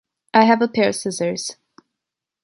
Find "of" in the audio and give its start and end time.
0.89-0.95